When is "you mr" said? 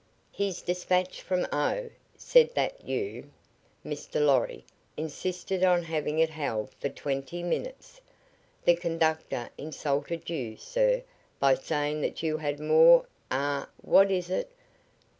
2.87-4.19